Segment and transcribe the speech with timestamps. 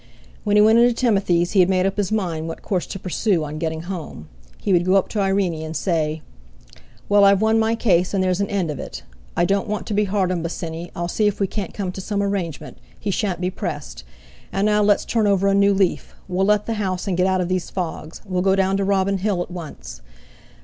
[0.43, 3.43] When he went into Timothy's he had made up his mind what course to pursue
[3.43, 4.29] on getting home.
[4.59, 6.23] He would go up to Irene and say:
[7.07, 9.03] "Well, I've won my case, and there's an end of it!
[9.37, 12.01] I don't want to be hard on Bosinney; I'll see if we can't come to
[12.01, 14.03] some arrangement; he shan't be pressed.
[14.51, 16.15] And now let's turn over a new leaf!
[16.27, 18.23] We'll let the house, and get out of these fogs.
[18.25, 20.01] We'll go down to Robin Hill at once.